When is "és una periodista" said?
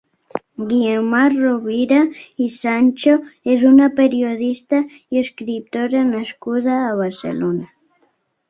3.57-4.83